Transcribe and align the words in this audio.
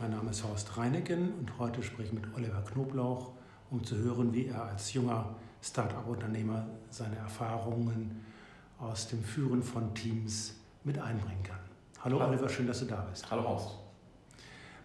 Mein 0.00 0.12
Name 0.12 0.30
ist 0.30 0.42
Horst 0.44 0.78
Reineken 0.78 1.34
und 1.34 1.58
heute 1.58 1.82
spreche 1.82 2.08
ich 2.08 2.12
mit 2.14 2.24
Oliver 2.34 2.62
Knoblauch, 2.62 3.32
um 3.70 3.84
zu 3.84 3.98
hören, 3.98 4.32
wie 4.32 4.46
er 4.46 4.64
als 4.64 4.94
junger 4.94 5.36
Start-up-Unternehmer 5.60 6.66
seine 6.88 7.16
Erfahrungen 7.16 8.24
aus 8.78 9.08
dem 9.08 9.22
Führen 9.22 9.62
von 9.62 9.94
Teams 9.94 10.54
mit 10.84 10.98
einbringen 10.98 11.42
kann. 11.42 11.58
Hallo, 12.02 12.18
Hallo 12.18 12.30
Oliver, 12.30 12.48
schön, 12.48 12.66
dass 12.66 12.78
du 12.78 12.86
da 12.86 13.06
bist. 13.10 13.30
Hallo 13.30 13.46
Horst. 13.46 13.76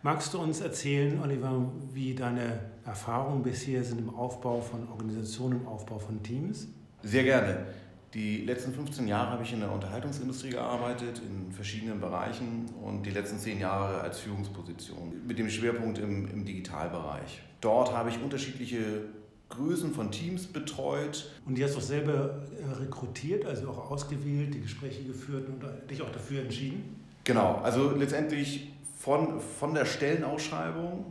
Magst 0.04 0.34
du 0.34 0.40
uns 0.40 0.60
erzählen, 0.60 1.18
Oliver, 1.22 1.72
wie 1.94 2.14
deine 2.14 2.72
Erfahrungen 2.84 3.42
bisher 3.42 3.86
sind 3.86 4.00
im 4.00 4.14
Aufbau 4.14 4.60
von 4.60 4.86
Organisationen, 4.90 5.62
im 5.62 5.68
Aufbau 5.70 5.98
von 5.98 6.22
Teams? 6.24 6.68
Sehr 7.04 7.24
gerne. 7.24 7.68
Die 8.16 8.46
letzten 8.46 8.74
15 8.74 9.10
Jahre 9.10 9.32
habe 9.32 9.44
ich 9.44 9.52
in 9.52 9.60
der 9.60 9.70
Unterhaltungsindustrie 9.70 10.52
gearbeitet, 10.52 11.22
in 11.28 11.52
verschiedenen 11.52 12.00
Bereichen 12.00 12.66
und 12.82 13.06
die 13.06 13.10
letzten 13.10 13.38
10 13.38 13.60
Jahre 13.60 14.00
als 14.00 14.20
Führungsposition 14.20 15.22
mit 15.28 15.38
dem 15.38 15.50
Schwerpunkt 15.50 15.98
im, 15.98 16.26
im 16.30 16.46
Digitalbereich. 16.46 17.42
Dort 17.60 17.94
habe 17.94 18.10
ich 18.10 18.22
unterschiedliche 18.24 19.02
Größen 19.50 19.94
von 19.94 20.12
Teams 20.12 20.48
betreut. 20.48 21.30
Und 21.46 21.58
die 21.58 21.64
hast 21.66 21.74
du 21.74 21.80
auch 21.80 21.84
selber 21.84 22.42
äh, 22.58 22.82
rekrutiert, 22.82 23.46
also 23.46 23.70
auch 23.70 23.92
ausgewählt, 23.92 24.54
die 24.54 24.62
Gespräche 24.62 25.04
geführt 25.04 25.50
und 25.50 25.64
dich 25.90 26.02
auch 26.02 26.12
dafür 26.12 26.42
entschieden? 26.42 26.96
Genau, 27.26 27.60
also 27.64 27.92
letztendlich 27.92 28.72
von, 28.98 29.42
von 29.42 29.74
der 29.74 29.84
Stellenausschreibung, 29.84 31.06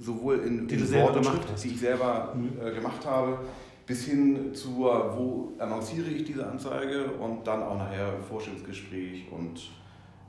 sowohl 0.00 0.40
in, 0.40 0.66
die, 0.66 0.74
in 0.74 0.92
Worten, 0.92 1.24
die 1.62 1.68
ich 1.68 1.78
selber 1.78 2.34
mhm. 2.34 2.58
äh, 2.60 2.74
gemacht 2.74 3.06
habe, 3.06 3.38
bis 3.86 4.04
hin 4.04 4.54
zu, 4.54 4.78
wo 4.78 5.52
annonciere 5.58 6.08
ich 6.08 6.24
diese 6.24 6.46
Anzeige 6.46 7.06
und 7.12 7.46
dann 7.46 7.62
auch 7.62 7.76
nachher 7.76 8.14
Vorstellungsgespräch 8.28 9.26
und 9.30 9.70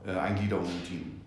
äh, 0.06 0.10
Eingliederung 0.10 0.64
im 0.64 0.84
Team. 0.86 1.20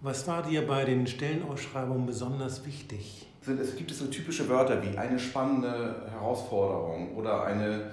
Was 0.00 0.26
war 0.26 0.42
dir 0.42 0.66
bei 0.66 0.84
den 0.84 1.06
Stellenausschreibungen 1.06 2.06
besonders 2.06 2.66
wichtig? 2.66 3.26
Es 3.46 3.76
gibt 3.76 3.90
so 3.90 4.06
typische 4.06 4.48
Wörter 4.48 4.82
wie 4.82 4.96
eine 4.96 5.18
spannende 5.18 6.10
Herausforderung 6.10 7.14
oder 7.16 7.44
eine 7.44 7.90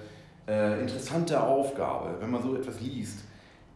äh, 0.48 0.82
interessante 0.82 1.42
Aufgabe. 1.42 2.16
Wenn 2.20 2.32
man 2.32 2.42
so 2.42 2.56
etwas 2.56 2.82
liest, 2.82 3.20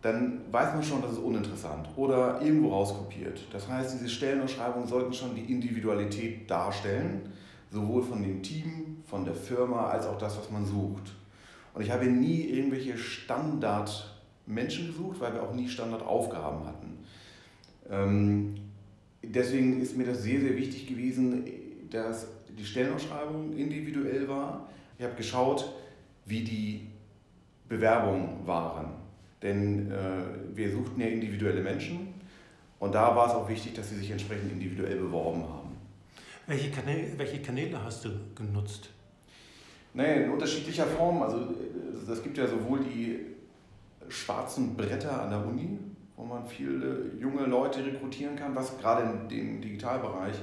dann 0.02 0.42
weiß 0.52 0.73
man 0.73 0.83
schon, 0.83 1.02
das 1.02 1.14
ist 1.14 1.20
uninteressant 1.20 1.89
oder 1.95 2.42
irgendwo 2.42 2.70
rauskopiert. 2.70 3.42
Das 3.52 3.67
heißt, 3.67 3.94
diese 3.95 4.09
Stellenausschreibungen 4.09 4.88
sollten 4.88 5.14
schon 5.14 5.33
die 5.36 5.52
Individualität 5.52 6.50
darstellen, 6.50 7.33
sowohl 7.76 8.02
von 8.02 8.23
dem 8.23 8.42
Team 8.42 9.04
von 9.06 9.26
der 9.26 9.36
Firma 9.36 9.88
als 9.88 10.08
auch 10.08 10.18
das, 10.18 10.38
was 10.38 10.50
man 10.50 10.66
sucht. 10.66 11.14
Und 11.73 11.84
ich 11.84 11.92
habe 11.92 12.06
nie 12.06 12.45
irgendwelche 12.45 12.98
Standardmenschen 12.98 14.88
gesucht, 14.88 15.20
weil 15.20 15.34
wir 15.34 15.44
auch 15.44 15.54
nie 15.54 15.67
Standardaufgaben 15.67 16.66
hatten. 16.66 16.98
Ähm, 17.92 18.56
deswegen 19.22 19.82
ist 19.82 19.98
mir 19.98 20.06
das 20.06 20.23
sehr, 20.23 20.40
sehr 20.40 20.56
wichtig 20.56 20.88
gewesen, 20.88 21.45
dass 21.92 22.28
die 22.58 22.66
Stellenausschreibung 22.66 23.54
individuell 23.54 24.28
war. 24.28 24.70
Ich 24.98 25.04
habe 25.04 25.16
geschaut, 25.16 25.70
wie 26.26 26.44
die 26.44 26.88
Bewerbungen 27.67 28.48
waren. 28.48 28.88
Denn 29.42 29.92
äh, 29.92 30.56
wir 30.56 30.72
suchten 30.72 31.02
ja 31.02 31.08
individuelle 31.08 31.62
Menschen 31.62 32.14
und 32.80 32.95
da 32.95 33.16
war 33.16 33.28
es 33.28 33.34
auch 33.34 33.50
wichtig, 33.50 33.73
dass 33.73 33.89
sie 33.89 33.98
sich 33.98 34.10
entsprechend 34.12 34.52
individuell 34.52 34.95
beworben 34.95 35.44
haben. 35.44 35.64
Welche 36.48 36.70
Kanäle, 36.70 37.18
welche 37.18 37.42
Kanäle 37.42 37.84
hast 37.84 38.06
du 38.06 38.10
genutzt? 38.36 38.90
Nein, 39.94 40.24
in 40.24 40.32
unterschiedlicher 40.32 40.86
Form. 40.86 41.24
Also 41.24 41.56
es 42.12 42.22
gibt 42.22 42.38
ja 42.38 42.48
sowohl 42.48 42.82
die 42.82 43.26
schwarzen 44.10 44.76
Bretter 44.76 45.23
an 45.23 45.32
der 45.32 45.46
Uni, 45.46 45.80
wo 46.16 46.23
man 46.23 46.46
viele 46.46 47.12
junge 47.20 47.46
Leute 47.46 47.84
rekrutieren 47.84 48.36
kann, 48.36 48.56
was 48.56 48.78
gerade 48.78 49.04
in 49.04 49.28
dem 49.28 49.62
Digitalbereich 49.62 50.36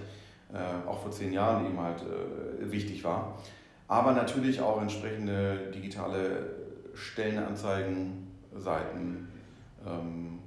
äh, 0.52 0.88
auch 0.88 1.00
vor 1.00 1.12
zehn 1.12 1.32
Jahren 1.32 1.66
eben 1.66 1.78
halt 1.78 2.02
äh, 2.02 2.70
wichtig 2.72 3.04
war. 3.04 3.38
Aber 3.86 4.12
natürlich 4.12 4.60
auch 4.60 4.80
entsprechende 4.80 5.70
digitale 5.72 6.50
Stellenanzeigen, 6.94 8.26
Seiten. 8.56 9.28
Ähm, 9.86 10.40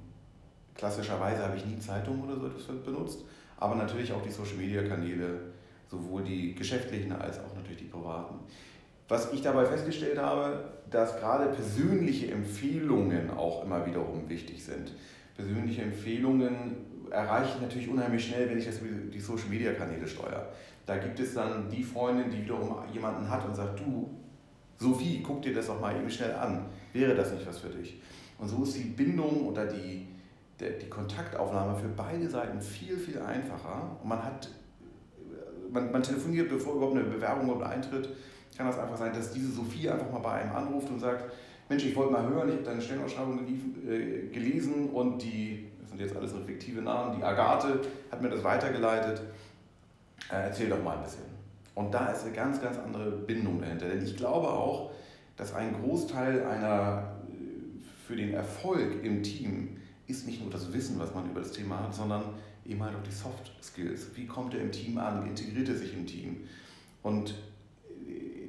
klassischerweise 0.74 1.42
habe 1.42 1.56
ich 1.56 1.64
nie 1.64 1.78
Zeitungen 1.78 2.24
oder 2.24 2.38
so 2.38 2.46
etwas 2.46 2.66
benutzt, 2.84 3.24
aber 3.58 3.74
natürlich 3.74 4.12
auch 4.12 4.22
die 4.22 4.30
Social-Media-Kanäle, 4.30 5.40
sowohl 5.88 6.22
die 6.22 6.54
geschäftlichen 6.54 7.12
als 7.12 7.38
auch 7.38 7.54
natürlich 7.54 7.78
die 7.78 7.84
privaten. 7.88 8.34
Was 9.08 9.32
ich 9.32 9.40
dabei 9.42 9.64
festgestellt 9.64 10.18
habe, 10.18 10.64
dass 10.90 11.18
gerade 11.18 11.46
persönliche 11.50 12.30
Empfehlungen 12.30 13.30
auch 13.30 13.64
immer 13.64 13.86
wiederum 13.86 14.28
wichtig 14.28 14.64
sind. 14.64 14.92
Persönliche 15.36 15.82
Empfehlungen 15.82 16.76
erreiche 17.10 17.52
ich 17.54 17.62
natürlich 17.62 17.88
unheimlich 17.88 18.26
schnell, 18.26 18.48
wenn 18.50 18.58
ich 18.58 18.66
das 18.66 18.80
die 18.80 19.20
Social 19.20 19.48
Media 19.48 19.72
Kanäle 19.72 20.08
steuere. 20.08 20.48
Da 20.84 20.98
gibt 20.98 21.18
es 21.20 21.34
dann 21.34 21.68
die 21.70 21.82
Freundin, 21.82 22.30
die 22.30 22.42
wiederum 22.42 22.76
jemanden 22.92 23.28
hat 23.28 23.44
und 23.46 23.54
sagt, 23.54 23.80
du, 23.80 24.10
Sophie, 24.78 25.22
guck 25.24 25.42
dir 25.42 25.54
das 25.54 25.66
doch 25.68 25.80
mal 25.80 25.96
eben 25.96 26.10
schnell 26.10 26.34
an. 26.34 26.66
Wäre 26.92 27.14
das 27.14 27.32
nicht 27.32 27.46
was 27.46 27.58
für 27.58 27.68
dich? 27.68 28.00
Und 28.38 28.48
so 28.48 28.62
ist 28.62 28.76
die 28.76 28.84
Bindung 28.84 29.46
oder 29.46 29.66
die, 29.66 30.06
der, 30.60 30.70
die 30.70 30.88
Kontaktaufnahme 30.88 31.76
für 31.78 31.88
beide 31.88 32.28
Seiten 32.28 32.60
viel, 32.60 32.96
viel 32.96 33.20
einfacher. 33.20 33.96
Und 34.02 34.08
man 34.08 34.22
hat, 34.22 34.48
man, 35.70 35.92
man 35.92 36.02
telefoniert, 36.02 36.48
bevor 36.48 36.74
überhaupt 36.76 36.96
eine 36.96 37.04
Bewerbung 37.04 37.44
überhaupt 37.44 37.66
eintritt 37.66 38.08
kann 38.56 38.66
das 38.66 38.78
einfach 38.78 38.96
sein, 38.96 39.12
dass 39.12 39.32
diese 39.32 39.52
Sophie 39.52 39.90
einfach 39.90 40.10
mal 40.10 40.20
bei 40.20 40.32
einem 40.32 40.52
anruft 40.52 40.88
und 40.88 40.98
sagt, 40.98 41.30
Mensch, 41.68 41.84
ich 41.84 41.96
wollte 41.96 42.12
mal 42.12 42.26
hören, 42.28 42.48
ich 42.48 42.54
habe 42.54 42.64
deine 42.64 42.80
Stellenausschreibung 42.80 43.40
äh, 43.86 44.28
gelesen 44.28 44.90
und 44.90 45.22
die, 45.22 45.66
das 45.80 45.90
sind 45.90 46.00
jetzt 46.00 46.16
alles 46.16 46.34
reflektive 46.34 46.80
Namen, 46.80 47.16
die 47.18 47.24
Agathe 47.24 47.80
hat 48.10 48.22
mir 48.22 48.30
das 48.30 48.42
weitergeleitet. 48.42 49.20
Äh, 50.30 50.44
erzähl 50.44 50.68
doch 50.68 50.82
mal 50.82 50.96
ein 50.96 51.02
bisschen. 51.02 51.24
Und 51.74 51.92
da 51.92 52.06
ist 52.06 52.24
eine 52.24 52.32
ganz, 52.32 52.60
ganz 52.62 52.78
andere 52.78 53.10
Bindung 53.10 53.60
dahinter. 53.60 53.88
Denn 53.88 54.02
ich 54.02 54.16
glaube 54.16 54.48
auch, 54.48 54.92
dass 55.36 55.54
ein 55.54 55.74
Großteil 55.82 56.46
einer 56.46 57.16
äh, 57.28 58.06
für 58.06 58.16
den 58.16 58.32
Erfolg 58.32 59.04
im 59.04 59.22
Team 59.22 59.76
ist 60.06 60.26
nicht 60.26 60.40
nur 60.40 60.50
das 60.50 60.72
Wissen, 60.72 60.98
was 60.98 61.14
man 61.14 61.30
über 61.30 61.40
das 61.40 61.52
Thema 61.52 61.80
hat, 61.80 61.94
sondern 61.94 62.22
eben 62.64 62.82
halt 62.82 62.94
auch 62.94 63.02
die 63.02 63.12
Soft 63.12 63.52
Skills. 63.62 64.08
Wie 64.14 64.26
kommt 64.26 64.54
er 64.54 64.60
im 64.60 64.72
Team 64.72 64.98
an? 64.98 65.24
Wie 65.24 65.28
integriert 65.28 65.68
er 65.68 65.76
sich 65.76 65.92
im 65.92 66.06
Team? 66.06 66.48
Und 67.02 67.34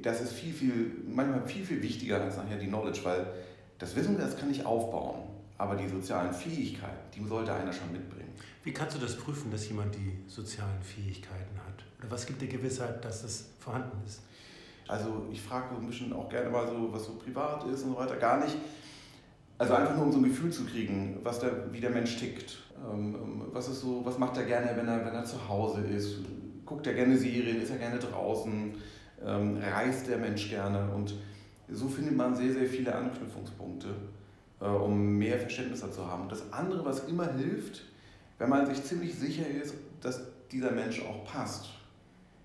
das 0.02 0.20
ist 0.20 0.32
viel, 0.32 0.52
viel, 0.52 0.92
manchmal 1.06 1.46
viel, 1.46 1.64
viel 1.64 1.82
wichtiger 1.82 2.20
als 2.20 2.36
nachher 2.36 2.58
die 2.58 2.66
Knowledge, 2.66 3.00
weil 3.04 3.26
das 3.78 3.94
Wissen, 3.96 4.18
das 4.18 4.36
kann 4.36 4.50
ich 4.50 4.64
aufbauen, 4.64 5.22
aber 5.56 5.76
die 5.76 5.88
sozialen 5.88 6.32
Fähigkeiten, 6.32 6.98
die 7.14 7.26
sollte 7.26 7.52
einer 7.52 7.72
schon 7.72 7.92
mitbringen. 7.92 8.32
Wie 8.64 8.72
kannst 8.72 8.96
du 8.96 9.00
das 9.00 9.16
prüfen, 9.16 9.50
dass 9.50 9.68
jemand 9.68 9.94
die 9.94 10.18
sozialen 10.26 10.82
Fähigkeiten 10.82 11.58
hat? 11.66 11.84
Oder 11.98 12.10
was 12.10 12.26
gibt 12.26 12.40
dir 12.40 12.48
Gewissheit, 12.48 13.04
dass 13.04 13.22
das 13.22 13.46
vorhanden 13.58 13.98
ist? 14.06 14.20
Also 14.86 15.26
ich 15.30 15.40
frage 15.40 15.76
ein 15.76 15.86
bisschen 15.86 16.12
auch 16.12 16.28
gerne 16.28 16.50
mal 16.50 16.66
so, 16.66 16.92
was 16.92 17.04
so 17.04 17.14
privat 17.14 17.64
ist 17.64 17.82
und 17.82 17.90
so 17.92 17.96
weiter. 17.96 18.16
Gar 18.16 18.44
nicht. 18.44 18.56
Also 19.58 19.74
einfach 19.74 19.96
nur 19.96 20.06
um 20.06 20.12
so 20.12 20.18
ein 20.18 20.24
Gefühl 20.24 20.52
zu 20.52 20.64
kriegen, 20.64 21.18
was 21.22 21.40
der, 21.40 21.72
wie 21.72 21.80
der 21.80 21.90
Mensch 21.90 22.16
tickt. 22.16 22.58
Ähm, 22.76 23.14
ähm, 23.14 23.42
was, 23.52 23.68
ist 23.68 23.80
so, 23.80 24.02
was 24.04 24.18
macht 24.18 24.36
er 24.36 24.44
gerne, 24.44 24.70
wenn 24.76 24.86
er, 24.86 25.04
wenn 25.04 25.14
er 25.14 25.24
zu 25.24 25.48
Hause 25.48 25.80
ist? 25.82 26.18
Guckt 26.64 26.86
er 26.86 26.94
gerne 26.94 27.16
Serien? 27.16 27.60
Ist 27.60 27.70
er 27.70 27.78
gerne 27.78 27.98
draußen? 27.98 28.74
ähm, 29.24 29.58
reist 29.58 30.08
der 30.08 30.18
Mensch 30.18 30.48
gerne. 30.48 30.90
Und 30.94 31.14
so 31.68 31.88
findet 31.88 32.16
man 32.16 32.34
sehr, 32.34 32.52
sehr 32.52 32.66
viele 32.66 32.94
Anknüpfungspunkte, 32.94 33.88
äh, 34.60 34.64
um 34.64 35.16
mehr 35.18 35.38
Verständnis 35.38 35.80
dazu 35.80 36.06
haben. 36.06 36.22
Und 36.22 36.32
das 36.32 36.52
andere, 36.52 36.84
was 36.84 37.08
immer 37.08 37.32
hilft, 37.32 37.82
wenn 38.38 38.48
man 38.48 38.66
sich 38.66 38.82
ziemlich 38.84 39.14
sicher 39.14 39.46
ist, 39.46 39.74
dass 40.00 40.22
dieser 40.50 40.70
Mensch 40.70 41.02
auch 41.02 41.24
passt, 41.24 41.70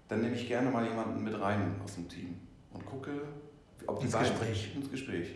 dann 0.07 0.21
nehme 0.21 0.35
ich 0.35 0.47
gerne 0.47 0.69
mal 0.69 0.85
jemanden 0.85 1.23
mit 1.23 1.39
rein 1.39 1.75
aus 1.83 1.95
dem 1.95 2.09
Team 2.09 2.35
und 2.73 2.85
gucke, 2.85 3.11
ob 3.87 3.99
die 3.99 4.05
ins 4.05 4.17
Gespräch. 4.17 4.75
ins 4.75 4.91
Gespräch. 4.91 5.35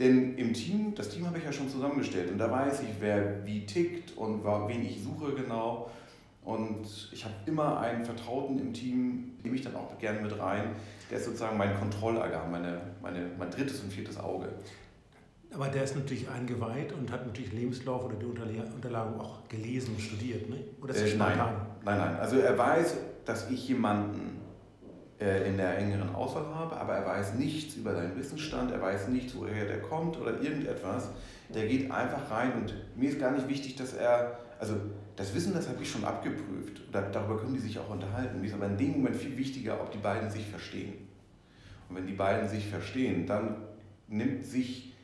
Denn 0.00 0.36
im 0.36 0.54
Team, 0.54 0.94
das 0.94 1.10
Team 1.10 1.26
habe 1.26 1.36
ich 1.36 1.44
ja 1.44 1.52
schon 1.52 1.68
zusammengestellt 1.68 2.30
und 2.32 2.38
da 2.38 2.50
weiß 2.50 2.80
ich, 2.80 2.88
wer 3.00 3.44
wie 3.44 3.66
tickt 3.66 4.16
und 4.16 4.42
wen 4.42 4.82
ich 4.82 5.02
suche 5.02 5.34
genau. 5.34 5.90
Und 6.42 7.10
ich 7.12 7.22
habe 7.22 7.34
immer 7.44 7.78
einen 7.80 8.02
Vertrauten 8.02 8.58
im 8.58 8.72
Team, 8.72 9.32
nehme 9.42 9.56
ich 9.56 9.62
dann 9.62 9.76
auch 9.76 9.98
gerne 9.98 10.20
mit 10.20 10.38
rein. 10.38 10.70
Der 11.10 11.18
ist 11.18 11.26
sozusagen 11.26 11.58
mein 11.58 11.78
Kontrollorgan, 11.78 12.50
meine, 12.50 12.80
meine, 13.02 13.30
mein 13.38 13.50
drittes 13.50 13.80
und 13.80 13.92
viertes 13.92 14.18
Auge. 14.18 14.48
Aber 15.52 15.68
der 15.68 15.84
ist 15.84 15.94
natürlich 15.94 16.30
eingeweiht 16.30 16.92
und 16.92 17.12
hat 17.12 17.26
natürlich 17.26 17.52
Lebenslauf 17.52 18.04
oder 18.04 18.14
die 18.14 18.24
Unterlagen 18.24 19.20
auch 19.20 19.46
gelesen 19.48 19.94
und 19.94 20.00
studiert, 20.00 20.48
ne? 20.48 20.64
Oder 20.80 20.94
ist 20.94 21.12
äh, 21.12 21.16
nein, 21.16 21.36
nein, 21.84 21.98
nein. 21.98 22.16
Also 22.16 22.38
er 22.38 22.56
weiß, 22.56 22.96
dass 23.26 23.50
ich 23.50 23.68
jemanden 23.68 24.40
in 25.20 25.58
der 25.58 25.76
engeren 25.76 26.14
Auswahl 26.14 26.46
habe, 26.54 26.76
aber 26.76 26.94
er 26.94 27.06
weiß 27.06 27.34
nichts 27.34 27.74
über 27.74 27.94
seinen 27.94 28.16
Wissensstand, 28.16 28.72
er 28.72 28.80
weiß 28.80 29.08
nichts, 29.08 29.36
woher 29.36 29.66
der 29.66 29.82
kommt 29.82 30.18
oder 30.18 30.40
irgendetwas. 30.40 31.10
Der 31.50 31.66
geht 31.66 31.90
einfach 31.90 32.30
rein 32.30 32.52
und 32.54 32.74
mir 32.96 33.10
ist 33.10 33.20
gar 33.20 33.32
nicht 33.32 33.46
wichtig, 33.46 33.76
dass 33.76 33.92
er, 33.92 34.38
also 34.58 34.76
das 35.16 35.34
Wissen, 35.34 35.52
das 35.52 35.68
habe 35.68 35.82
ich 35.82 35.90
schon 35.90 36.04
abgeprüft. 36.04 36.80
Darüber 36.90 37.38
können 37.38 37.52
die 37.52 37.60
sich 37.60 37.78
auch 37.78 37.90
unterhalten. 37.90 38.40
Mir 38.40 38.46
ist 38.46 38.54
aber 38.54 38.66
in 38.66 38.78
dem 38.78 38.92
Moment 38.92 39.16
viel 39.16 39.36
wichtiger, 39.36 39.78
ob 39.82 39.90
die 39.90 39.98
beiden 39.98 40.30
sich 40.30 40.46
verstehen. 40.46 40.94
Und 41.88 41.96
wenn 41.96 42.06
die 42.06 42.14
beiden 42.14 42.48
sich 42.48 42.66
verstehen, 42.68 43.26
dann 43.26 43.56
nimmt 44.08 44.44
sich 44.44 44.94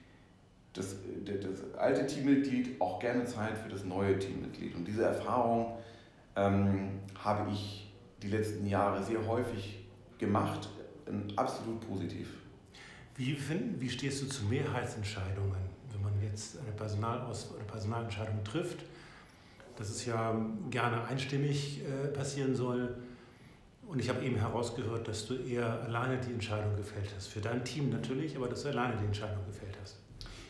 das, 0.73 0.97
das 1.25 1.75
alte 1.79 2.07
Teammitglied 2.07 2.81
auch 2.81 3.01
gerne 3.01 3.25
Zeit 3.25 3.59
für 3.59 3.69
das 3.69 3.85
neue 3.85 4.19
Teammitglied. 4.19 4.75
Und 4.75 4.87
diese 4.87 5.05
Erfahrung 5.05 5.77
ähm, 6.37 7.01
habe 7.23 7.51
ich 7.51 7.93
die 8.23 8.29
letzten 8.29 8.67
Jahre 8.67 9.03
sehr 9.03 9.27
häufig 9.27 9.86
gemacht, 10.19 10.69
absolut 11.37 11.81
positiv. 11.87 12.29
Wie, 13.15 13.35
finden, 13.35 13.81
wie 13.81 13.89
stehst 13.89 14.23
du 14.23 14.27
zu 14.27 14.45
Mehrheitsentscheidungen, 14.45 15.57
wenn 15.93 16.03
man 16.03 16.13
jetzt 16.23 16.59
eine, 16.59 16.73
Personalaus 16.73 17.55
eine 17.55 17.65
Personalentscheidung 17.65 18.45
trifft? 18.45 18.85
dass 19.77 19.91
es 19.91 20.07
ja 20.07 20.35
gerne 20.71 21.05
einstimmig 21.05 21.83
äh, 21.83 22.09
passieren 22.09 22.55
soll. 22.55 22.97
Und 23.87 24.01
ich 24.01 24.09
habe 24.09 24.25
eben 24.25 24.37
herausgehört, 24.37 25.07
dass 25.07 25.27
du 25.27 25.35
eher 25.35 25.83
alleine 25.83 26.19
die 26.19 26.33
Entscheidung 26.33 26.75
gefällt 26.77 27.09
hast. 27.15 27.29
Für 27.29 27.41
dein 27.41 27.65
Team 27.65 27.91
natürlich, 27.91 28.37
aber 28.37 28.49
dass 28.49 28.63
du 28.63 28.69
alleine 28.69 28.97
die 28.97 29.05
Entscheidung 29.05 29.45
gefällt 29.47 29.77
hast. 29.81 29.99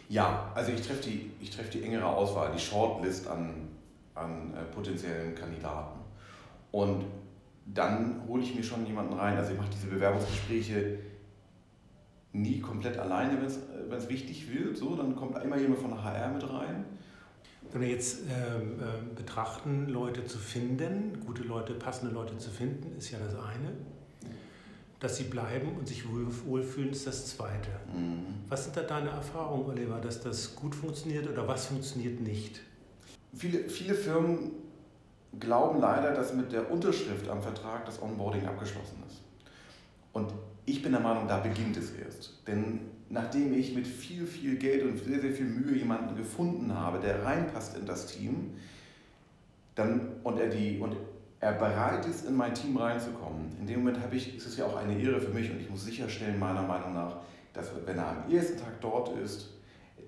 Ja, 0.08 0.50
also 0.54 0.72
ich 0.72 0.80
treffe 0.80 1.10
die, 1.10 1.32
ich 1.40 1.50
treff 1.50 1.68
die 1.68 1.82
engere 1.82 2.06
Auswahl, 2.06 2.52
die 2.52 2.60
Shortlist 2.60 3.26
an, 3.26 3.68
an 4.14 4.54
äh, 4.54 4.62
potenziellen 4.72 5.34
Kandidaten. 5.34 6.00
Und 6.70 7.04
dann 7.66 8.22
hole 8.26 8.42
ich 8.42 8.54
mir 8.54 8.62
schon 8.62 8.86
jemanden 8.86 9.14
rein. 9.14 9.36
Also 9.36 9.52
ich 9.52 9.58
mache 9.58 9.70
diese 9.70 9.88
Bewerbungsgespräche 9.88 10.98
nie 12.32 12.60
komplett 12.60 12.98
alleine, 12.98 13.38
wenn 13.40 13.98
es 13.98 14.08
wichtig 14.08 14.52
wird. 14.52 14.76
So, 14.76 14.94
dann 14.94 15.16
kommt 15.16 15.42
immer 15.42 15.58
jemand 15.58 15.80
von 15.80 15.90
der 15.90 16.04
HR 16.04 16.32
mit 16.32 16.48
rein. 16.48 16.84
Wenn 17.72 17.80
wir 17.80 17.88
jetzt 17.88 18.20
ähm, 18.22 18.78
äh, 18.80 19.14
betrachten, 19.14 19.88
Leute 19.88 20.24
zu 20.24 20.38
finden, 20.38 21.20
gute 21.26 21.42
Leute, 21.42 21.74
passende 21.74 22.14
Leute 22.14 22.38
zu 22.38 22.50
finden, 22.50 22.96
ist 22.96 23.10
ja 23.10 23.18
das 23.18 23.34
eine. 23.34 23.72
Dass 25.00 25.16
sie 25.16 25.24
bleiben 25.24 25.76
und 25.76 25.88
sich 25.88 26.04
wohlfühlen, 26.08 26.90
ist 26.90 27.06
das 27.06 27.26
zweite. 27.26 27.68
Mhm. 27.94 28.24
Was 28.48 28.64
sind 28.64 28.76
da 28.76 28.82
deine 28.82 29.10
Erfahrungen, 29.10 29.66
Oliver, 29.66 30.00
dass 30.00 30.20
das 30.20 30.54
gut 30.54 30.74
funktioniert 30.74 31.28
oder 31.28 31.46
was 31.48 31.66
funktioniert 31.66 32.20
nicht? 32.20 32.60
Viele, 33.34 33.68
viele 33.68 33.94
Firmen 33.94 34.52
glauben 35.40 35.80
leider, 35.80 36.12
dass 36.12 36.34
mit 36.34 36.52
der 36.52 36.70
Unterschrift 36.70 37.28
am 37.28 37.42
Vertrag 37.42 37.84
das 37.84 38.00
Onboarding 38.00 38.46
abgeschlossen 38.46 39.02
ist. 39.06 39.22
Und 40.12 40.32
ich 40.64 40.82
bin 40.82 40.92
der 40.92 41.00
Meinung, 41.00 41.28
da 41.28 41.38
beginnt 41.38 41.76
es 41.76 41.92
erst. 41.92 42.42
Denn 42.46 42.80
nachdem 43.08 43.52
ich 43.52 43.74
mit 43.74 43.86
viel, 43.86 44.26
viel 44.26 44.56
Geld 44.56 44.84
und 44.84 44.98
sehr, 44.98 45.20
sehr 45.20 45.32
viel 45.32 45.46
Mühe 45.46 45.76
jemanden 45.76 46.16
gefunden 46.16 46.74
habe, 46.74 46.98
der 46.98 47.24
reinpasst 47.24 47.76
in 47.76 47.86
das 47.86 48.06
Team, 48.06 48.54
dann, 49.74 50.08
und, 50.24 50.38
er 50.38 50.48
die, 50.48 50.78
und 50.78 50.96
er 51.40 51.52
bereit 51.52 52.06
ist, 52.06 52.26
in 52.26 52.34
mein 52.34 52.54
Team 52.54 52.76
reinzukommen, 52.76 53.56
in 53.60 53.66
dem 53.66 53.80
Moment 53.80 54.00
habe 54.00 54.16
ich, 54.16 54.36
ist 54.36 54.46
es 54.46 54.56
ja 54.56 54.66
auch 54.66 54.76
eine 54.76 54.98
Ehre 54.98 55.20
für 55.20 55.30
mich 55.30 55.50
und 55.50 55.60
ich 55.60 55.68
muss 55.68 55.84
sicherstellen, 55.84 56.38
meiner 56.38 56.62
Meinung 56.62 56.94
nach, 56.94 57.18
dass 57.52 57.70
wenn 57.84 57.98
er 57.98 58.08
am 58.08 58.30
ersten 58.30 58.58
Tag 58.58 58.80
dort 58.80 59.16
ist, 59.18 59.50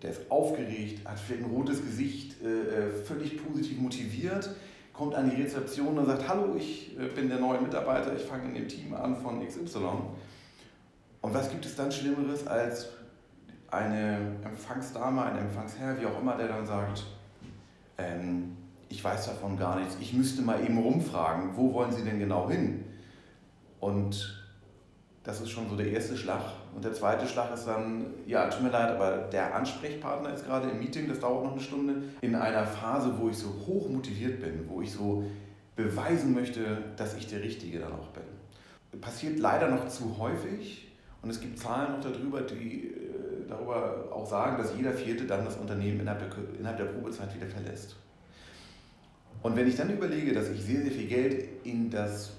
der 0.02 0.10
ist 0.10 0.30
aufgeregt, 0.30 1.06
hat 1.06 1.18
vielleicht 1.18 1.44
ein 1.44 1.50
rotes 1.50 1.82
Gesicht, 1.82 2.36
äh, 2.42 2.88
äh, 2.88 2.92
völlig 3.04 3.42
positiv 3.44 3.78
motiviert, 3.78 4.50
kommt 4.98 5.14
an 5.14 5.30
die 5.30 5.40
Rezeption 5.40 5.96
und 5.96 6.06
sagt, 6.06 6.28
hallo, 6.28 6.56
ich 6.56 6.98
äh, 6.98 7.06
bin 7.06 7.28
der 7.28 7.38
neue 7.38 7.60
Mitarbeiter, 7.60 8.16
ich 8.16 8.24
fange 8.24 8.48
in 8.48 8.54
dem 8.54 8.68
Team 8.68 8.92
an 8.94 9.16
von 9.16 9.46
XY 9.46 9.78
und 11.22 11.34
was 11.34 11.50
gibt 11.50 11.64
es 11.64 11.76
dann 11.76 11.92
Schlimmeres 11.92 12.48
als 12.48 12.88
eine 13.70 14.18
Empfangsdame, 14.44 15.22
ein 15.22 15.38
Empfangsherr, 15.38 16.00
wie 16.00 16.06
auch 16.06 16.20
immer, 16.20 16.36
der 16.36 16.48
dann 16.48 16.66
sagt, 16.66 17.04
ähm, 17.96 18.56
ich 18.88 19.04
weiß 19.04 19.26
davon 19.26 19.56
gar 19.56 19.78
nichts, 19.78 19.96
ich 20.00 20.14
müsste 20.14 20.42
mal 20.42 20.64
eben 20.64 20.78
rumfragen, 20.78 21.56
wo 21.56 21.72
wollen 21.74 21.92
Sie 21.92 22.02
denn 22.02 22.18
genau 22.18 22.50
hin? 22.50 22.84
Und 23.78 24.48
das 25.22 25.40
ist 25.40 25.50
schon 25.50 25.68
so 25.68 25.76
der 25.76 25.92
erste 25.92 26.16
Schlag. 26.16 26.42
Und 26.74 26.84
der 26.84 26.92
zweite 26.92 27.26
Schlag 27.26 27.52
ist 27.52 27.64
dann, 27.66 28.06
ja, 28.26 28.48
tut 28.48 28.62
mir 28.62 28.70
leid, 28.70 28.90
aber 28.90 29.28
der 29.32 29.54
Ansprechpartner 29.54 30.34
ist 30.34 30.44
gerade 30.44 30.70
im 30.70 30.78
Meeting, 30.78 31.08
das 31.08 31.20
dauert 31.20 31.44
noch 31.44 31.52
eine 31.52 31.60
Stunde, 31.60 31.94
in 32.20 32.34
einer 32.34 32.64
Phase, 32.66 33.14
wo 33.18 33.28
ich 33.28 33.36
so 33.36 33.48
hoch 33.66 33.88
motiviert 33.88 34.40
bin, 34.40 34.68
wo 34.68 34.80
ich 34.80 34.92
so 34.92 35.24
beweisen 35.74 36.34
möchte, 36.34 36.78
dass 36.96 37.16
ich 37.16 37.26
der 37.26 37.42
Richtige 37.42 37.78
dann 37.78 37.92
auch 37.92 38.08
bin. 38.08 39.00
Passiert 39.00 39.38
leider 39.38 39.68
noch 39.68 39.88
zu 39.88 40.18
häufig, 40.18 40.88
und 41.22 41.30
es 41.30 41.40
gibt 41.40 41.58
Zahlen 41.58 41.94
noch 41.94 42.00
darüber, 42.00 42.42
die 42.42 42.88
äh, 42.88 43.48
darüber 43.48 44.08
auch 44.12 44.26
sagen, 44.26 44.56
dass 44.58 44.76
jeder 44.76 44.92
Vierte 44.92 45.24
dann 45.24 45.44
das 45.44 45.56
Unternehmen 45.56 46.00
innerhalb 46.00 46.20
der, 46.20 46.58
innerhalb 46.58 46.78
der 46.78 46.84
Probezeit 46.86 47.34
wieder 47.34 47.46
verlässt. 47.46 47.96
Und 49.42 49.56
wenn 49.56 49.68
ich 49.68 49.76
dann 49.76 49.90
überlege, 49.90 50.32
dass 50.32 50.48
ich 50.48 50.62
sehr, 50.62 50.82
sehr 50.82 50.90
viel 50.90 51.06
Geld 51.06 51.48
in 51.64 51.90
das 51.90 52.32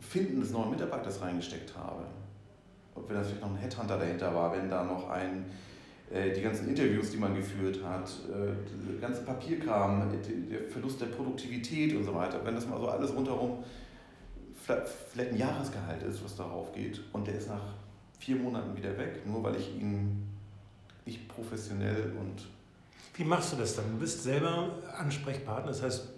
Finden 0.00 0.40
des 0.40 0.50
neuen 0.50 0.70
Mitarbeiters 0.70 1.20
reingesteckt 1.20 1.74
habe, 1.76 2.04
und 2.96 3.08
wenn 3.08 3.16
da 3.16 3.22
vielleicht 3.22 3.42
noch 3.42 3.50
ein 3.50 3.56
Headhunter 3.56 3.98
dahinter 3.98 4.34
war, 4.34 4.52
wenn 4.52 4.68
da 4.68 4.84
noch 4.84 5.08
ein, 5.10 5.44
äh, 6.10 6.32
die 6.32 6.42
ganzen 6.42 6.68
Interviews, 6.68 7.10
die 7.10 7.18
man 7.18 7.34
geführt 7.34 7.82
hat, 7.84 8.10
äh, 8.28 8.90
der 8.90 9.00
ganze 9.00 9.22
Papierkram, 9.22 10.10
der 10.10 10.68
Verlust 10.68 11.00
der 11.00 11.06
Produktivität 11.06 11.94
und 11.94 12.04
so 12.04 12.14
weiter, 12.14 12.40
wenn 12.44 12.54
das 12.54 12.66
mal 12.66 12.80
so 12.80 12.88
alles 12.88 13.14
rundherum 13.14 13.64
vielleicht 15.12 15.30
ein 15.30 15.38
Jahresgehalt 15.38 16.02
ist, 16.02 16.24
was 16.24 16.36
darauf 16.36 16.72
geht, 16.72 17.00
und 17.12 17.26
der 17.26 17.36
ist 17.36 17.48
nach 17.48 17.74
vier 18.18 18.36
Monaten 18.36 18.76
wieder 18.76 18.96
weg, 18.98 19.24
nur 19.24 19.42
weil 19.42 19.56
ich 19.56 19.76
ihn 19.80 20.26
nicht 21.04 21.28
professionell 21.28 22.12
und. 22.18 22.48
Wie 23.14 23.24
machst 23.24 23.52
du 23.52 23.56
das 23.56 23.76
dann? 23.76 23.92
Du 23.92 23.98
bist 23.98 24.22
selber 24.22 24.70
Ansprechpartner, 24.98 25.68
das 25.68 25.82
heißt, 25.82 26.08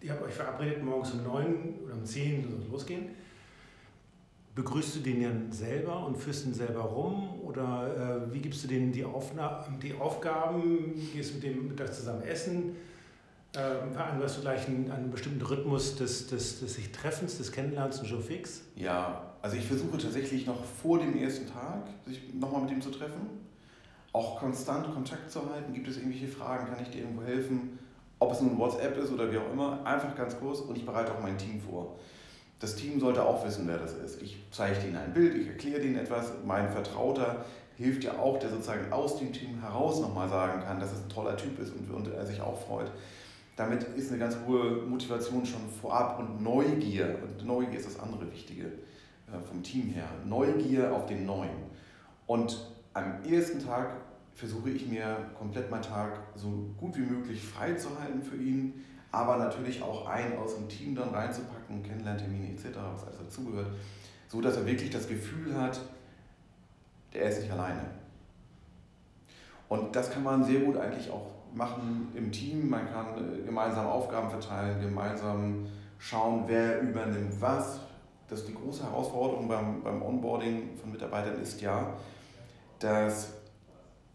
ihr 0.00 0.12
habt 0.12 0.22
euch 0.22 0.32
verabredet, 0.32 0.82
morgens 0.82 1.12
um 1.12 1.24
neun 1.24 1.74
oder 1.84 1.94
um 1.94 2.04
zehn 2.04 2.48
soll 2.48 2.60
es 2.60 2.68
losgehen. 2.68 3.10
Begrüßt 4.54 4.96
du 4.96 5.00
den 5.00 5.22
dann 5.22 5.52
selber 5.52 6.06
und 6.06 6.16
führst 6.16 6.44
ihn 6.44 6.54
selber 6.54 6.82
rum? 6.82 7.40
Oder 7.42 8.26
äh, 8.26 8.32
wie 8.32 8.40
gibst 8.40 8.64
du 8.64 8.68
denen 8.68 8.92
die, 8.92 9.04
Aufna 9.04 9.64
die 9.80 9.94
Aufgaben? 9.94 10.94
Gehst 11.12 11.30
du 11.30 11.34
mit 11.34 11.44
dem 11.44 11.68
Mittag 11.68 11.94
zusammen 11.94 12.22
essen? 12.22 12.76
Äh, 13.52 13.92
vereinbarst 13.92 14.38
du 14.38 14.40
gleich 14.42 14.66
einen, 14.68 14.90
einen, 14.90 15.10
bestimmten 15.10 15.42
Rhythmus 15.42 15.96
des, 15.96 16.28
des, 16.28 16.60
des 16.60 16.74
sich 16.74 16.92
Treffens, 16.92 17.38
des 17.38 17.50
Kennenlernens 17.50 18.00
und 18.00 18.06
Joe 18.06 18.20
Fix? 18.20 18.62
Ja, 18.76 19.34
also 19.42 19.56
ich 19.56 19.66
versuche 19.66 19.98
tatsächlich 19.98 20.46
noch 20.46 20.62
vor 20.64 20.98
dem 20.98 21.16
ersten 21.16 21.48
Tag, 21.48 21.88
sich 22.06 22.34
nochmal 22.34 22.62
mit 22.62 22.72
ihm 22.72 22.80
zu 22.80 22.90
treffen. 22.90 23.40
Auch 24.12 24.38
konstant 24.38 24.92
Kontakt 24.92 25.30
zu 25.30 25.48
halten. 25.48 25.72
Gibt 25.72 25.88
es 25.88 25.96
irgendwelche 25.96 26.28
Fragen? 26.28 26.66
Kann 26.66 26.82
ich 26.82 26.90
dir 26.90 27.02
irgendwo 27.02 27.22
helfen? 27.22 27.78
Ob 28.18 28.32
es 28.32 28.40
nun 28.40 28.58
WhatsApp 28.58 28.96
ist 28.98 29.10
oder 29.12 29.32
wie 29.32 29.38
auch 29.38 29.52
immer. 29.52 29.84
Einfach 29.84 30.14
ganz 30.14 30.38
kurz 30.38 30.60
und 30.60 30.76
ich 30.76 30.84
bereite 30.84 31.12
auch 31.12 31.22
mein 31.22 31.38
Team 31.38 31.60
vor. 31.60 31.96
Das 32.60 32.76
Team 32.76 33.00
sollte 33.00 33.24
auch 33.24 33.44
wissen, 33.44 33.66
wer 33.66 33.78
das 33.78 33.94
ist. 33.94 34.22
Ich 34.22 34.38
zeige 34.52 34.86
ihnen 34.86 34.96
ein 34.96 35.12
Bild, 35.12 35.34
ich 35.34 35.48
erkläre 35.48 35.80
ihnen 35.80 35.96
etwas. 35.96 36.32
Mein 36.46 36.70
Vertrauter 36.70 37.44
hilft 37.76 38.04
ja 38.04 38.18
auch, 38.18 38.38
der 38.38 38.50
sozusagen 38.50 38.92
aus 38.92 39.18
dem 39.18 39.32
Team 39.32 39.60
heraus 39.60 40.00
nochmal 40.00 40.28
sagen 40.28 40.62
kann, 40.62 40.78
dass 40.78 40.92
es 40.92 41.02
ein 41.02 41.08
toller 41.08 41.36
Typ 41.36 41.58
ist 41.58 41.72
und, 41.74 41.90
und 41.90 42.12
er 42.12 42.26
sich 42.26 42.40
auch 42.40 42.58
freut 42.60 42.92
damit 43.60 43.82
ist 43.94 44.08
eine 44.10 44.18
ganz 44.18 44.38
hohe 44.46 44.86
Motivation 44.86 45.44
schon 45.44 45.60
vorab 45.82 46.18
und 46.18 46.42
Neugier, 46.42 47.18
und 47.22 47.46
Neugier 47.46 47.78
ist 47.78 47.86
das 47.86 48.00
andere 48.00 48.30
Wichtige 48.32 48.64
äh, 48.64 49.38
vom 49.46 49.62
Team 49.62 49.90
her, 49.90 50.08
Neugier 50.24 50.94
auf 50.94 51.04
den 51.04 51.26
Neuen. 51.26 51.68
Und 52.26 52.58
am 52.94 53.22
ersten 53.22 53.62
Tag 53.62 53.90
versuche 54.34 54.70
ich 54.70 54.86
mir 54.86 55.14
komplett 55.36 55.70
meinen 55.70 55.82
Tag 55.82 56.20
so 56.36 56.70
gut 56.78 56.96
wie 56.96 57.02
möglich 57.02 57.42
freizuhalten 57.42 58.22
für 58.22 58.36
ihn, 58.36 58.82
aber 59.12 59.36
natürlich 59.36 59.82
auch 59.82 60.06
einen 60.06 60.38
aus 60.38 60.56
dem 60.56 60.68
Team 60.68 60.94
dann 60.94 61.10
reinzupacken, 61.10 61.82
Kennenlerntermine 61.82 62.52
etc., 62.52 62.78
was 62.94 63.04
alles 63.04 63.18
dazugehört, 63.18 63.68
so 64.28 64.40
dass 64.40 64.56
er 64.56 64.66
wirklich 64.66 64.90
das 64.90 65.08
Gefühl 65.08 65.56
hat, 65.60 65.80
der 67.12 67.28
ist 67.28 67.40
nicht 67.40 67.50
alleine. 67.50 67.82
Und 69.68 69.94
das 69.94 70.10
kann 70.10 70.22
man 70.22 70.44
sehr 70.44 70.60
gut 70.60 70.76
eigentlich 70.76 71.10
auch 71.10 71.26
machen 71.54 72.12
im 72.14 72.30
Team. 72.30 72.68
Man 72.68 72.90
kann 72.92 73.06
äh, 73.16 73.44
gemeinsam 73.44 73.86
Aufgaben 73.86 74.30
verteilen, 74.30 74.80
gemeinsam 74.80 75.66
schauen, 75.98 76.44
wer 76.46 76.80
übernimmt 76.80 77.40
was. 77.40 77.80
Das 78.28 78.40
ist 78.40 78.48
die 78.48 78.54
große 78.54 78.84
Herausforderung 78.84 79.48
beim, 79.48 79.82
beim 79.82 80.02
Onboarding 80.02 80.76
von 80.76 80.92
Mitarbeitern 80.92 81.40
ist 81.40 81.60
ja, 81.60 81.94
dass 82.78 83.32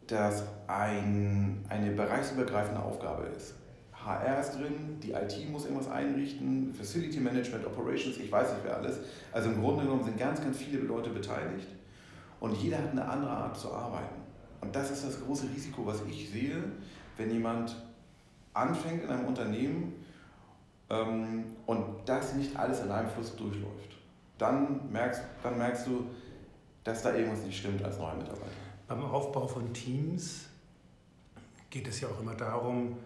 das 0.08 0.44
ein, 0.68 1.66
eine 1.68 1.92
bereichsübergreifende 1.92 2.82
Aufgabe 2.82 3.24
ist. 3.36 3.56
HR 4.06 4.40
ist 4.40 4.52
drin, 4.52 5.00
die 5.02 5.12
IT 5.12 5.50
muss 5.50 5.66
irgendwas 5.66 5.90
einrichten, 5.90 6.74
Facility 6.74 7.20
Management, 7.20 7.66
Operations, 7.66 8.18
ich 8.18 8.32
weiß 8.32 8.54
nicht 8.54 8.64
wer 8.64 8.78
alles. 8.78 9.00
Also 9.32 9.50
im 9.50 9.62
Grunde 9.62 9.84
genommen 9.84 10.04
sind 10.04 10.18
ganz, 10.18 10.42
ganz 10.42 10.58
viele 10.58 10.80
Leute 10.80 11.10
beteiligt 11.10 11.68
und 12.40 12.56
jeder 12.56 12.78
hat 12.78 12.92
eine 12.92 13.08
andere 13.08 13.32
Art 13.32 13.58
zu 13.58 13.74
arbeiten. 13.74 14.22
Und 14.62 14.76
das 14.76 14.92
ist 14.92 15.06
das 15.06 15.24
große 15.24 15.48
Risiko, 15.54 15.86
was 15.86 16.02
ich 16.10 16.30
sehe, 16.30 16.64
wenn 17.18 17.32
jemand 17.32 17.76
anfängt 18.54 19.04
in 19.04 19.10
einem 19.10 19.26
Unternehmen 19.26 19.94
ähm, 20.90 21.46
und 21.66 21.84
das 22.06 22.36
nicht 22.36 22.56
alles 22.58 22.82
in 22.82 22.92
einem 22.92 23.10
Fluss 23.10 23.36
durchläuft. 23.36 23.98
Dann 24.38 24.92
merkst, 24.92 25.22
dann 25.44 25.58
merkst 25.58 25.88
du, 25.88 26.06
dass 26.84 27.02
da 27.02 27.14
irgendwas 27.14 27.44
nicht 27.44 27.58
stimmt 27.58 27.84
als 27.84 27.98
neuer 27.98 28.16
Mitarbeiter. 28.16 28.52
Beim 28.88 29.04
Aufbau 29.04 29.48
von 29.48 29.74
Teams 29.74 30.46
geht 31.70 31.88
es 31.88 32.02
ja 32.02 32.08
auch 32.08 32.22
immer 32.22 32.36
darum, 32.36 32.98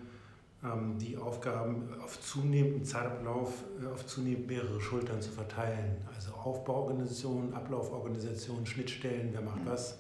die 1.00 1.16
Aufgaben 1.16 1.88
auf 2.04 2.20
zunehmenden 2.20 2.84
Zeitablauf 2.84 3.64
äh, 3.82 3.88
auf 3.88 4.06
zunehmend 4.06 4.48
mehrere 4.48 4.82
Schultern 4.82 5.22
zu 5.22 5.32
verteilen. 5.32 5.96
Also 6.14 6.34
Aufbauorganisation, 6.34 7.54
Ablauforganisation, 7.54 8.66
Schnittstellen, 8.66 9.30
wer 9.32 9.42
macht 9.42 9.64
mhm. 9.64 9.70
was. 9.70 10.00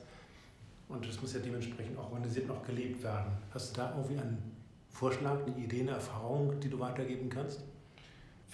Und 0.89 1.07
das 1.07 1.21
muss 1.21 1.33
ja 1.33 1.39
dementsprechend 1.39 1.97
auch 1.97 2.11
organisiert 2.11 2.47
noch 2.47 2.61
gelebt 2.65 3.01
werden. 3.03 3.31
Hast 3.53 3.71
du 3.71 3.81
da 3.81 3.93
irgendwie 3.95 4.19
einen 4.19 4.51
Vorschlag, 4.89 5.45
eine 5.45 5.55
Idee, 5.55 5.81
eine 5.81 5.91
Erfahrung, 5.91 6.59
die 6.59 6.69
du 6.69 6.79
weitergeben 6.79 7.29
kannst? 7.29 7.63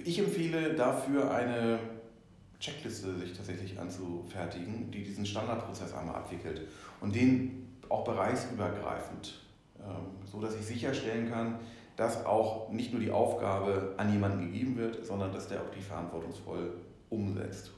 Ich 0.04 0.20
empfehle 0.20 0.76
dafür 0.76 1.32
eine 1.32 1.80
Checkliste 2.60 3.18
sich 3.18 3.34
tatsächlich 3.34 3.80
anzufertigen, 3.80 4.92
die 4.92 5.04
diesen 5.04 5.26
Standardprozess 5.26 5.94
einmal 5.94 6.16
abwickelt 6.16 6.62
und 7.02 7.16
den 7.16 7.68
auch 7.90 8.04
bereichsübergreifend, 8.04 9.42
ähm, 9.80 10.26
so 10.26 10.42
dass 10.42 10.56
ich 10.56 10.66
sicherstellen 10.66 11.30
kann, 11.30 11.60
dass 11.96 12.26
auch 12.26 12.70
nicht 12.70 12.92
nur 12.92 13.02
die 13.02 13.12
Aufgabe 13.12 13.94
an 13.98 14.12
jemanden 14.12 14.52
gegeben 14.52 14.78
wird, 14.78 15.06
sondern 15.06 15.32
dass 15.32 15.48
der 15.48 15.62
auch 15.62 15.70
die 15.76 15.82
verantwortungsvoll 15.82 16.74
umsetzt. 17.10 17.72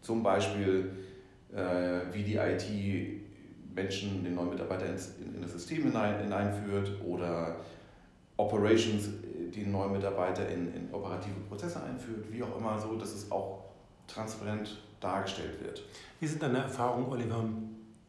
Zum 0.00 0.22
Beispiel, 0.22 0.90
äh, 1.52 2.00
wie 2.12 2.22
die 2.22 2.36
IT 2.36 2.64
Menschen, 3.74 4.22
den 4.24 4.34
neuen 4.34 4.50
Mitarbeiter 4.50 4.86
ins, 4.86 5.16
in, 5.18 5.34
in 5.34 5.42
das 5.42 5.52
System 5.52 5.84
hinein, 5.84 6.20
hineinführt 6.20 6.92
oder 7.04 7.56
Operations, 8.36 9.08
den 9.54 9.70
neuen 9.70 9.92
Mitarbeiter 9.92 10.48
in, 10.48 10.74
in 10.74 10.92
operative 10.92 11.38
Prozesse 11.48 11.82
einführt, 11.82 12.26
wie 12.30 12.42
auch 12.42 12.56
immer 12.58 12.78
so, 12.78 12.96
dass 12.96 13.14
es 13.14 13.30
auch 13.30 13.64
transparent 14.06 14.82
dargestellt 15.00 15.62
wird. 15.62 15.82
Wie 16.20 16.26
sind 16.26 16.42
deine 16.42 16.58
Erfahrungen, 16.58 17.08
Oliver, 17.08 17.44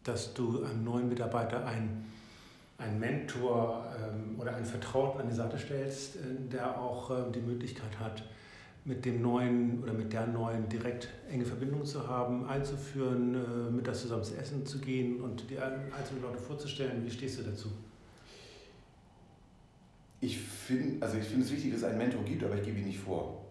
dass 0.03 0.33
du 0.33 0.63
einem 0.63 0.83
neuen 0.83 1.09
Mitarbeiter 1.09 1.65
einen, 1.65 2.05
einen 2.77 2.99
Mentor 2.99 3.85
ähm, 3.97 4.39
oder 4.39 4.55
einen 4.55 4.65
Vertrauten 4.65 5.21
an 5.21 5.29
die 5.29 5.35
Seite 5.35 5.57
stellst, 5.57 6.17
äh, 6.17 6.19
der 6.51 6.79
auch 6.79 7.09
äh, 7.11 7.31
die 7.33 7.39
Möglichkeit 7.39 7.99
hat, 7.99 8.23
mit 8.83 9.05
dem 9.05 9.21
neuen 9.21 9.81
oder 9.81 9.93
mit 9.93 10.13
der 10.13 10.27
neuen 10.27 10.67
direkt 10.69 11.09
enge 11.31 11.45
Verbindung 11.45 11.85
zu 11.85 12.07
haben, 12.07 12.47
einzuführen, 12.47 13.35
äh, 13.35 13.71
mit 13.71 13.87
das 13.87 14.01
zusammen 14.01 14.23
zu 14.23 14.35
essen 14.35 14.65
zu 14.65 14.79
gehen 14.79 15.21
und 15.21 15.49
die 15.49 15.57
einzelnen 15.57 16.21
Leute 16.21 16.37
vorzustellen. 16.37 17.05
Wie 17.05 17.11
stehst 17.11 17.39
du 17.39 17.43
dazu? 17.43 17.69
Ich 20.19 20.39
finde 20.39 21.05
also 21.05 21.17
find 21.19 21.43
es 21.43 21.51
wichtig, 21.51 21.71
dass 21.71 21.81
es 21.81 21.85
einen 21.85 21.97
Mentor 21.97 22.23
gibt, 22.23 22.43
aber 22.43 22.55
ich 22.55 22.63
gebe 22.63 22.79
ihn 22.79 22.87
nicht 22.87 22.99
vor. 22.99 23.45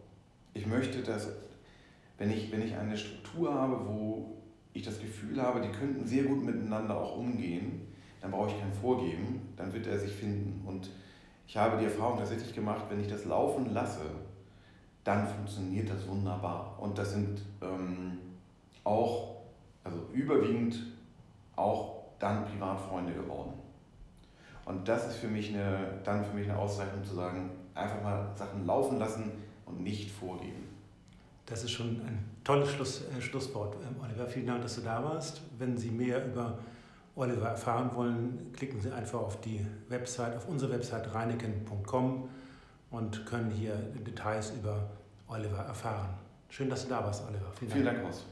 Ich 0.54 0.66
möchte, 0.66 1.02
dass, 1.02 1.28
wenn 2.18 2.30
ich, 2.30 2.50
wenn 2.52 2.62
ich 2.62 2.74
eine 2.74 2.96
Struktur 2.96 3.54
habe, 3.54 3.86
wo 3.86 4.36
ich 4.72 4.82
das 4.82 5.00
Gefühl 5.00 5.40
habe, 5.40 5.60
die 5.60 5.68
könnten 5.68 6.06
sehr 6.06 6.24
gut 6.24 6.44
miteinander 6.44 6.96
auch 6.96 7.16
umgehen, 7.16 7.82
dann 8.24 8.30
brauche 8.30 8.48
ich 8.48 8.58
kein 8.58 8.72
Vorgeben, 8.72 9.52
dann 9.54 9.70
wird 9.74 9.86
er 9.86 9.98
sich 9.98 10.10
finden. 10.10 10.66
Und 10.66 10.88
ich 11.46 11.58
habe 11.58 11.76
die 11.76 11.84
Erfahrung 11.84 12.16
tatsächlich 12.16 12.54
gemacht, 12.54 12.86
wenn 12.88 12.98
ich 12.98 13.06
das 13.06 13.26
laufen 13.26 13.74
lasse, 13.74 14.00
dann 15.04 15.28
funktioniert 15.28 15.90
das 15.90 16.08
wunderbar. 16.08 16.74
Und 16.80 16.96
das 16.96 17.12
sind 17.12 17.42
ähm, 17.60 18.16
auch, 18.82 19.42
also 19.84 19.98
überwiegend 20.14 20.74
auch 21.54 22.04
dann 22.18 22.46
Privatfreunde 22.46 23.12
geworden. 23.12 23.52
Und 24.64 24.88
das 24.88 25.06
ist 25.06 25.16
für 25.16 25.28
mich 25.28 25.50
eine, 25.50 26.00
dann 26.02 26.24
für 26.24 26.34
mich 26.34 26.48
eine 26.48 26.58
Auszeichnung 26.58 27.04
zu 27.04 27.14
sagen, 27.14 27.50
einfach 27.74 28.02
mal 28.02 28.32
Sachen 28.36 28.64
laufen 28.64 28.98
lassen 28.98 29.32
und 29.66 29.82
nicht 29.82 30.10
vorgeben. 30.10 30.66
Das 31.44 31.62
ist 31.62 31.72
schon 31.72 31.88
ein 31.88 32.24
tolles 32.42 32.70
Schluss, 32.70 33.02
äh, 33.02 33.20
Schlusswort, 33.20 33.76
ähm, 33.86 33.96
Oliver. 34.02 34.26
Vielen 34.26 34.46
Dank, 34.46 34.62
dass 34.62 34.76
du 34.76 34.80
da 34.80 35.04
warst. 35.04 35.42
Wenn 35.58 35.76
Sie 35.76 35.90
mehr 35.90 36.24
über 36.24 36.58
Oliver 37.16 37.48
erfahren 37.48 37.90
wollen, 37.94 38.52
klicken 38.52 38.80
Sie 38.80 38.90
einfach 38.90 39.20
auf 39.20 39.40
die 39.40 39.64
Website, 39.88 40.36
auf 40.36 40.48
unsere 40.48 40.72
Website 40.72 41.14
reineken.com 41.14 42.28
und 42.90 43.26
können 43.26 43.50
hier 43.50 43.74
Details 43.74 44.50
über 44.50 44.90
Oliver 45.28 45.58
erfahren. 45.58 46.14
Schön, 46.48 46.68
dass 46.68 46.84
du 46.84 46.90
da 46.90 47.04
warst, 47.04 47.22
Oliver. 47.28 47.52
Vielen, 47.58 47.70
Vielen 47.70 47.84
Dank. 47.84 47.98
Dank, 47.98 48.08
Horst. 48.08 48.26